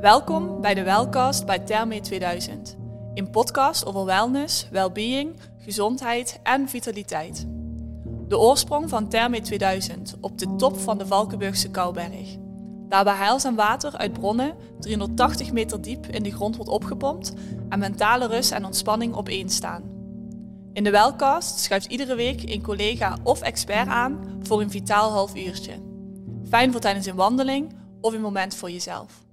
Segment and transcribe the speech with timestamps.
[0.00, 2.76] Welkom bij de Wellcast bij Therme 2000.
[3.14, 7.46] Een podcast over wellness, well-being, gezondheid en vitaliteit.
[8.28, 12.36] De oorsprong van Therme 2000 op de top van de Valkenburgse Kouberg.
[12.88, 17.34] Daar waar heilzaam water uit bronnen 380 meter diep in de grond wordt opgepompt
[17.68, 19.82] en mentale rust en ontspanning op één staan.
[20.72, 25.36] In de Wellcast schuift iedere week een collega of expert aan voor een vitaal half
[25.36, 25.72] uurtje.
[26.48, 29.28] Fijn voor tijdens een wandeling of een moment voor jezelf.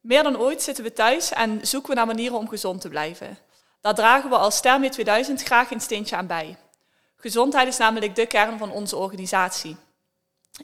[0.00, 3.38] Meer dan ooit zitten we thuis en zoeken we naar manieren om gezond te blijven.
[3.80, 6.56] Daar dragen we als Therme 2000 graag een steentje aan bij.
[7.16, 9.76] Gezondheid is namelijk de kern van onze organisatie.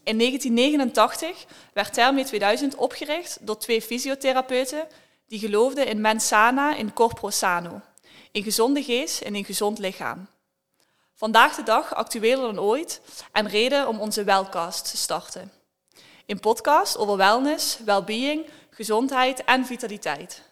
[0.03, 4.87] In 1989 werd Therme 2000 opgericht door twee fysiotherapeuten
[5.27, 7.81] die geloofden in mens sana in corpore sano,
[8.33, 10.27] een gezonde geest en een gezond lichaam.
[11.15, 13.01] Vandaag de dag actueler dan ooit
[13.33, 15.53] en reden om onze Wellcast te starten.
[16.27, 20.43] Een podcast over wellness, well-being, gezondheid en vitaliteit.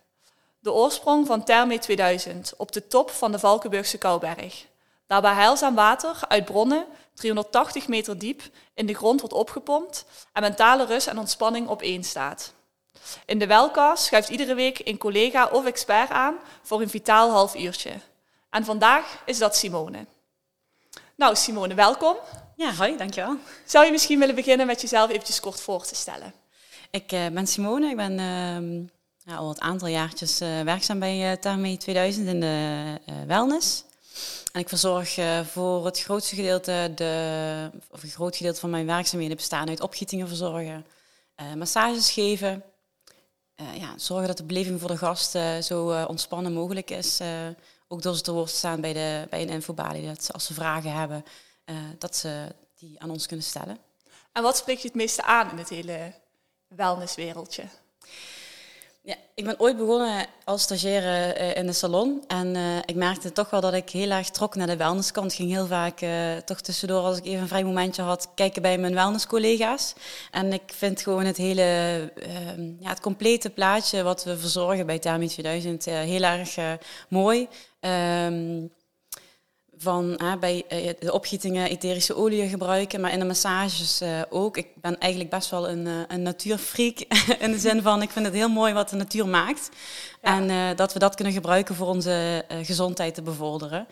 [0.59, 4.67] De oorsprong van Therme 2000 op de top van de Valkenburgse Kouberg.
[5.07, 8.43] Daarbij heilzaam water uit bronnen 380 meter diep
[8.75, 12.53] in de grond wordt opgepompt en mentale rust en ontspanning op één staat.
[13.27, 17.57] In de Welcast schuift iedere week een collega of expert aan voor een vitaal half
[17.57, 17.93] uurtje.
[18.51, 20.07] En vandaag is dat Simone.
[21.15, 22.17] Nou, Simone, welkom.
[22.57, 23.37] Ja, hoi, dankjewel.
[23.67, 26.42] Zou je misschien willen beginnen met jezelf eventjes kort voor te stellen?
[26.93, 28.89] Ik uh, ben Simone, ik ben uh,
[29.25, 33.85] ja, al een aantal jaartjes uh, werkzaam bij uh, 2000 in de wellness.
[34.53, 35.19] En ik verzorg
[35.53, 40.29] voor het grootste gedeelte, de, of een groot gedeelte van mijn werkzaamheden bestaan uit opgietingen
[40.29, 40.87] verzorgen,
[41.57, 42.63] massages geven,
[43.57, 47.21] ja, zorgen dat de beleving voor de gast zo ontspannen mogelijk is.
[47.89, 50.93] ook door ze te woord staan bij, de, bij een infobalie, dat als ze vragen
[50.93, 51.25] hebben,
[51.99, 53.79] dat ze die aan ons kunnen stellen.
[54.33, 56.21] En wat spreekt je het meeste aan in het hele
[56.77, 57.63] wellnesswereldje?
[59.05, 62.25] Ja, ik ben ooit begonnen als stagiaire uh, in de salon.
[62.27, 65.35] En uh, ik merkte toch wel dat ik heel erg trok naar de wellnesskant.
[65.35, 68.79] Ging heel vaak uh, toch tussendoor, als ik even een vrij momentje had, kijken bij
[68.79, 69.95] mijn wellnesscollega's.
[70.31, 71.63] En ik vind gewoon het hele,
[72.17, 76.57] ehm, ja, het complete plaatje wat we verzorgen bij Thermi 2000 heel erg
[77.09, 77.49] mooi.
[77.81, 78.67] Ehm,
[79.83, 84.57] van bij uh, de opgietingen etherische oliën gebruiken, maar in de massages uh, ook.
[84.57, 86.99] Ik ben eigenlijk best wel een, uh, een natuurfreak
[87.45, 89.69] in de zin van ik vind het heel mooi wat de natuur maakt.
[90.23, 90.37] Ja.
[90.37, 93.87] En dat we dat kunnen gebruiken voor onze gezondheid te bevorderen.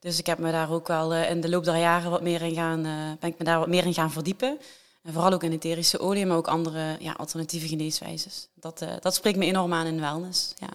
[0.00, 2.54] Dus ik heb me daar ook wel in de loop der jaren wat meer in
[2.54, 2.82] gaan,
[3.20, 4.58] ben ik me daar wat meer in gaan verdiepen.
[5.02, 8.48] En vooral ook in etherische olie, maar ook andere ja, alternatieve geneeswijzes.
[8.54, 10.54] Dat, dat spreekt me enorm aan in wellness.
[10.58, 10.68] Ja.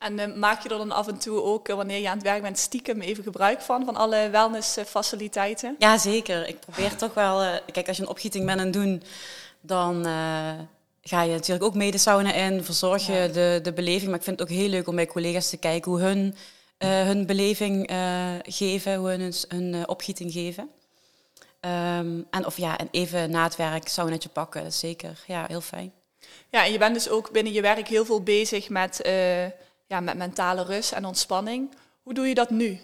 [0.00, 2.26] En uh, maak je er dan af en toe ook, uh, wanneer je aan het
[2.26, 5.76] werk bent, stiekem even gebruik van, van alle wellnessfaciliteiten?
[5.78, 6.48] Ja, zeker.
[6.48, 7.42] Ik probeer toch wel...
[7.42, 9.02] Uh, kijk, als je een opgieting bent aan doen,
[9.60, 10.04] dan
[11.02, 13.26] ga je natuurlijk ook mee de sauna in, verzorg je ja.
[13.26, 14.10] de, de beleving.
[14.10, 16.36] Maar ik vind het ook heel leuk om bij collega's te kijken hoe hun
[16.78, 17.90] hun beleving
[18.42, 20.70] geven, hoe hun hun opgieting geven.
[21.60, 25.44] Um, en of ja, en even na het werk saunetje pakken, dat is zeker ja,
[25.48, 25.92] heel fijn.
[26.50, 29.00] Ja, en je bent dus ook binnen je werk heel veel bezig met
[29.90, 31.70] ja, met mentale rust en ontspanning.
[32.02, 32.80] Hoe doe je dat nu?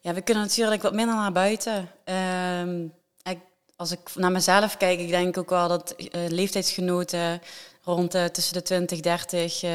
[0.00, 1.90] Ja, we kunnen natuurlijk wat minder naar buiten.
[2.04, 2.84] Uh,
[3.22, 3.38] ik,
[3.76, 7.42] als ik naar mezelf kijk, ik denk ook wel dat uh, leeftijdsgenoten
[7.82, 9.70] rond uh, tussen de 20, 30 uh,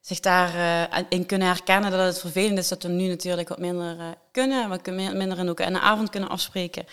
[0.00, 4.16] zich daarin in kunnen herkennen dat het vervelend is dat we nu natuurlijk wat minder
[4.30, 4.80] kunnen.
[4.80, 6.86] Kunnen minder in de avond kunnen afspreken.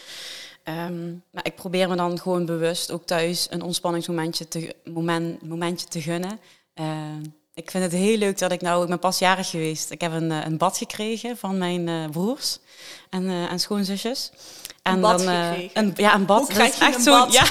[0.63, 5.88] Um, maar ik probeer me dan gewoon bewust ook thuis een ontspanningsmomentje te, moment, momentje
[5.88, 6.40] te gunnen.
[7.62, 9.92] Ik vind het heel leuk dat ik nou, ik ben pas jarig geweest.
[9.92, 12.58] Ik heb een, eh, een bad gekregen van mijn uh, broers
[13.10, 14.32] en, uh, en schoonzusjes.
[14.84, 15.28] En een bad dan?
[15.74, 16.40] Een, ja, een bad.
[16.40, 17.34] Hoe krijg je echt bad?
[17.34, 17.44] Ja,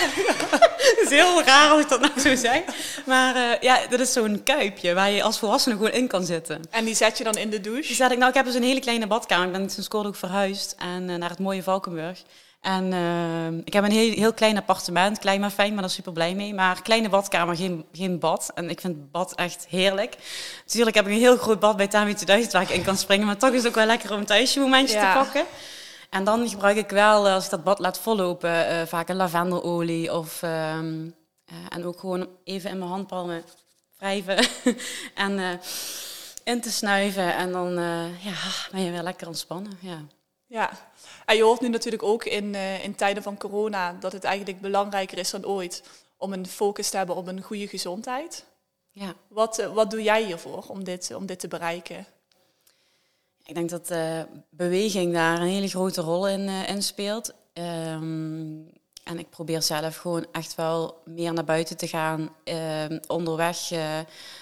[0.89, 2.63] het is heel raar als ik dat nou zo zeg.
[3.07, 6.61] Maar uh, ja, dat is zo'n kuipje waar je als volwassene gewoon in kan zitten.
[6.71, 7.87] En die zet je dan in de douche?
[7.87, 9.47] Die zet ik, nou, ik heb dus een hele kleine badkamer.
[9.47, 12.23] Ik ben sinds kort ook verhuisd en, naar het mooie Valkenburg.
[12.61, 16.13] En uh, ik heb een heel, heel klein appartement, klein maar fijn, maar daar super
[16.13, 16.55] blij mee.
[16.55, 18.51] Maar kleine badkamer, geen, geen bad.
[18.55, 20.17] En ik vind bad echt heerlijk.
[20.65, 23.27] Natuurlijk heb ik een heel groot bad bij Tami 2000 waar ik in kan springen.
[23.27, 25.13] Maar toch is het ook wel lekker om een thuismomentje ja.
[25.13, 25.45] te pakken.
[26.11, 30.15] En dan gebruik ik wel, als ik dat bad laat vollopen, uh, vaak een lavendelolie.
[30.15, 30.77] Of, uh,
[31.69, 33.45] en ook gewoon even in mijn handpalmen
[33.99, 34.47] wrijven.
[35.15, 35.61] en
[36.45, 37.35] in te snuiven.
[37.35, 37.73] En dan
[38.19, 38.35] ja,
[38.71, 39.73] ben je weer lekker ontspannen.
[39.81, 39.99] Ja.
[40.51, 40.71] Ja,
[41.25, 44.61] en je hoort nu natuurlijk ook in, uh, in tijden van corona dat het eigenlijk
[44.61, 45.83] belangrijker is dan ooit
[46.17, 48.45] om een focus te hebben op een goede gezondheid.
[48.91, 49.15] Ja.
[49.29, 52.07] Wat, uh, wat doe jij hiervoor om dit, om dit te bereiken?
[53.45, 57.33] Ik denk dat uh, beweging daar een hele grote rol in, in speelt.
[57.55, 58.73] Um,
[59.05, 62.35] En ik probeer zelf gewoon echt wel meer naar buiten te gaan.
[62.45, 63.99] Ehm, onderweg uh,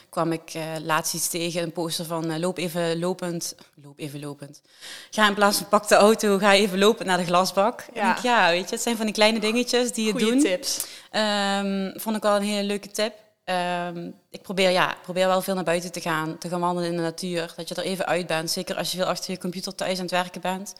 [0.08, 3.54] kwam ik uh, laatst iets tegen, een poster van uh, loop even lopend.
[3.82, 4.62] Loop even lopend.
[5.10, 7.84] Ga in plaats van pak de auto, ga even lopen naar de glasbak.
[7.94, 10.40] Ja, denk, ja weet je, het zijn van die kleine dingetjes die je Goeie doen.
[10.40, 10.86] tips.
[11.12, 13.14] Um, vond ik wel een hele leuke tip.
[13.44, 16.96] Um, ik probeer, ja, probeer wel veel naar buiten te gaan, te gaan wandelen in
[16.96, 17.52] de natuur.
[17.56, 20.02] Dat je er even uit bent, zeker als je veel achter je computer thuis aan
[20.02, 20.74] het werken bent.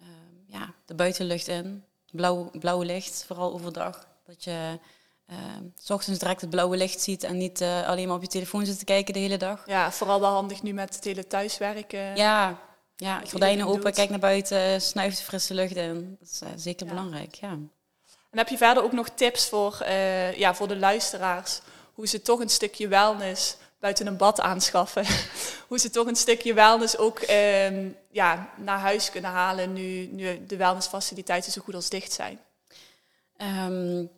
[0.00, 1.84] Um, ja, de buitenlucht in,
[2.16, 4.06] blauw, blauwe licht, vooral overdag.
[4.26, 4.78] Dat je
[5.30, 5.36] uh,
[5.78, 8.66] s ochtends direct het blauwe licht ziet en niet uh, alleen maar op je telefoon
[8.66, 9.62] zit te kijken de hele dag.
[9.66, 12.16] Ja, vooral wel handig nu met het hele thuiswerken.
[12.16, 12.58] Ja,
[12.96, 16.16] ja gordijnen open, kijk naar buiten, snuif de frisse lucht in.
[16.20, 16.92] Dat is uh, zeker ja.
[16.92, 17.58] belangrijk, ja.
[18.30, 21.60] En heb je verder ook nog tips voor, uh, ja, voor de luisteraars?
[21.94, 25.04] Hoe ze toch een stukje wellness buiten een bad aanschaffen.
[25.68, 30.46] hoe ze toch een stukje wellness ook uh, ja, naar huis kunnen halen nu, nu
[30.46, 32.38] de wellnessfaciliteiten zo goed als dicht zijn.
[33.68, 34.10] Um,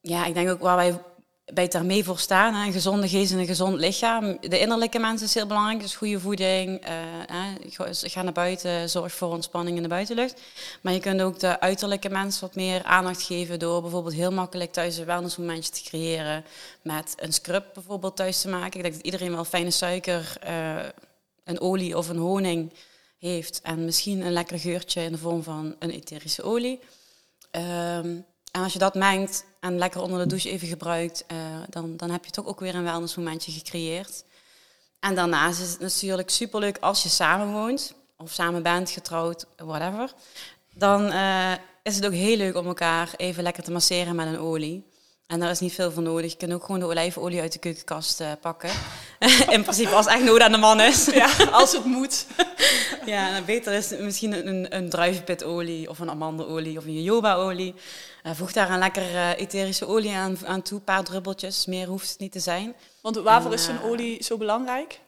[0.00, 0.98] ja, ik denk ook waar wij
[1.44, 2.54] bij het daarmee voor staan.
[2.54, 4.36] Hè, een gezonde geest en een gezond lichaam.
[4.40, 6.88] De innerlijke mens is heel belangrijk, dus goede voeding.
[6.88, 10.40] Uh, ga naar buiten, zorg voor ontspanning in de buitenlucht.
[10.80, 14.72] Maar je kunt ook de uiterlijke mens wat meer aandacht geven door bijvoorbeeld heel makkelijk
[14.72, 16.44] thuis een wellnessmomentje te creëren.
[16.82, 18.76] Met een scrub bijvoorbeeld thuis te maken.
[18.76, 20.76] Ik denk dat iedereen wel fijne suiker, uh,
[21.44, 22.72] een olie of een honing
[23.18, 23.60] heeft.
[23.62, 26.80] En misschien een lekker geurtje in de vorm van een etherische olie.
[27.50, 31.38] Um, en als je dat mengt en lekker onder de douche even gebruikt, uh,
[31.70, 34.24] dan, dan heb je toch ook weer een wellnessmomentje gecreëerd.
[35.00, 40.12] En daarnaast is het natuurlijk superleuk als je samen woont, of samen bent, getrouwd, whatever.
[40.74, 44.38] Dan uh, is het ook heel leuk om elkaar even lekker te masseren met een
[44.38, 44.86] olie.
[45.32, 46.30] En daar is niet veel voor nodig.
[46.30, 48.70] Je kunt ook gewoon de olijfolie uit de keukenkast uh, pakken.
[49.56, 51.06] In principe als het echt nodig aan de man is.
[51.14, 52.26] Ja, als het moet.
[53.06, 57.74] ja, en beter is misschien een, een druivenpitolie of een amandelolie of een jojobaolie.
[58.22, 61.66] Uh, voeg daar een lekker uh, etherische olie aan, aan toe, een paar druppeltjes.
[61.66, 62.74] Meer hoeft het niet te zijn.
[63.00, 65.00] Want waarvoor en, is zo'n olie zo belangrijk?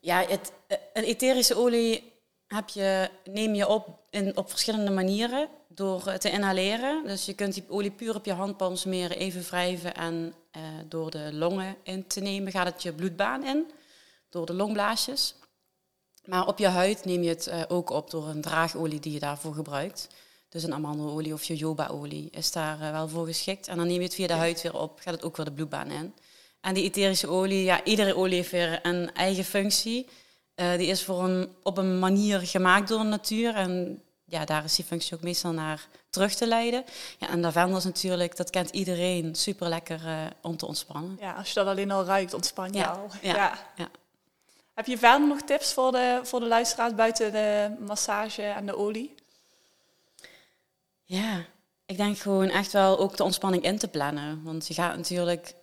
[0.00, 0.52] Ja, het,
[0.92, 2.09] een etherische olie
[2.54, 7.06] heb je, neem je op in, op verschillende manieren door te inhaleren.
[7.06, 11.10] Dus je kunt die olie puur op je handpalm smeren, even wrijven en uh, door
[11.10, 13.70] de longen in te nemen gaat het je bloedbaan in,
[14.28, 15.34] door de longblaasjes.
[16.24, 19.18] Maar op je huid neem je het uh, ook op door een draagolie die je
[19.18, 20.08] daarvoor gebruikt.
[20.48, 23.68] Dus een amandelolie of jojobaolie is daar wel voor geschikt.
[23.68, 25.52] En dan neem je het via de huid weer op, gaat het ook weer de
[25.52, 26.14] bloedbaan in.
[26.60, 30.08] En die etherische olie, ja, iedere olie heeft weer een eigen functie.
[30.76, 33.54] Die is voor een, op een manier gemaakt door de natuur.
[33.54, 36.84] En ja, daar is die functie ook meestal naar terug te leiden.
[37.18, 41.16] Ja, en lavendel natuurlijk, dat kent iedereen, super lekker uh, om te ontspannen.
[41.20, 42.86] Ja, als je dat alleen al ruikt, ontspan je ja.
[42.86, 43.06] al.
[43.22, 43.34] Ja.
[43.34, 43.58] Ja.
[43.76, 43.88] ja.
[44.74, 48.76] Heb je verder nog tips voor de, voor de luisteraars buiten de massage en de
[48.76, 49.14] olie?
[51.04, 51.44] Ja,
[51.86, 54.42] ik denk gewoon echt wel ook de ontspanning in te plannen.
[54.44, 55.54] Want je gaat natuurlijk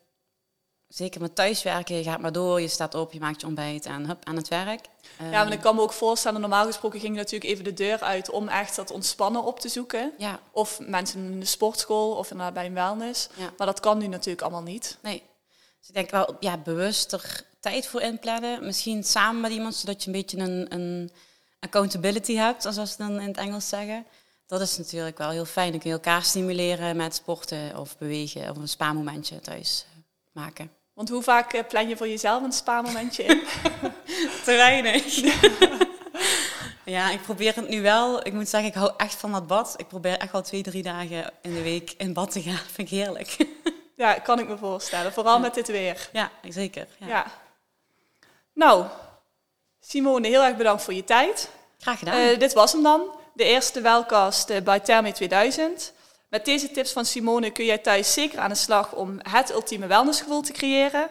[0.88, 4.06] zeker met thuiswerken, je gaat maar door, je staat op, je maakt je ontbijt en
[4.06, 4.86] hup, aan het werk.
[5.20, 8.00] Ja, maar ik kan me ook voorstellen, normaal gesproken ging je natuurlijk even de deur
[8.00, 10.14] uit om echt dat ontspannen op te zoeken.
[10.18, 10.40] Ja.
[10.52, 13.30] Of mensen in de sportschool of bij een wellness.
[13.34, 13.54] Ja.
[13.58, 14.98] Maar dat kan nu natuurlijk allemaal niet.
[15.02, 15.24] Nee.
[15.80, 18.66] Dus ik denk wel, ja, bewuster tijd voor inplannen.
[18.66, 21.12] Misschien samen met iemand, zodat je een beetje een, een
[21.60, 24.06] accountability hebt, zoals ze dan in het Engels zeggen.
[24.48, 25.72] Dat is natuurlijk wel heel fijn.
[25.72, 29.86] Dan kun je elkaar stimuleren met sporten of bewegen of een spa-momentje thuis
[30.32, 30.72] maken.
[30.98, 33.44] Want hoe vaak plan je voor jezelf een spa-momentje in?
[34.46, 35.22] Te weinig.
[36.96, 38.26] ja, ik probeer het nu wel.
[38.26, 39.74] Ik moet zeggen, ik hou echt van dat bad.
[39.78, 42.60] Ik probeer echt wel twee, drie dagen in de week in bad te gaan.
[42.74, 43.38] Vind ik heerlijk.
[43.96, 45.14] ja, kan ik me voorstellen.
[45.14, 45.40] Vooral ja.
[45.40, 46.10] met dit weer.
[46.14, 46.88] Ja, zeker.
[47.00, 47.08] Ja.
[47.08, 47.26] ja.
[48.54, 48.86] Nou,
[49.80, 51.50] Simone, heel erg bedankt voor je tijd.
[51.80, 52.20] Graag gedaan.
[52.20, 53.02] Uh, dit was hem dan.
[53.34, 55.94] De eerste welcast uh, bij Therme 2000.
[56.30, 59.88] Met deze tips van Simone kun jij thuis zeker aan de slag om het ultieme
[59.88, 61.10] wellnessgevoel te creëren.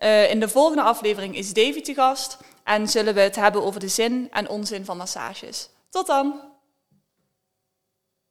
[0.00, 3.80] Uh, in de volgende aflevering is Davy te gast en zullen we het hebben over
[3.80, 5.68] de zin en onzin van massages.
[5.90, 6.47] Tot dan!